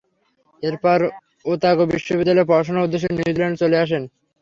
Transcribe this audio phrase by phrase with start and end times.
[0.63, 0.99] এরপর,
[1.45, 4.03] ওতাগো বিশ্ববিদ্যালয়ে পড়াশোনার উদ্দেশ্যে নিউজিল্যান্ডে চলে আসেন।